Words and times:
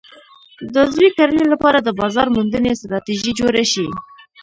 د 0.73 0.75
عضوي 0.85 1.09
کرنې 1.17 1.45
لپاره 1.53 1.77
د 1.81 1.89
بازار 1.99 2.27
موندنې 2.35 2.71
ستراتیژي 2.81 3.31
جوړه 3.39 3.63
شي. 3.71 3.87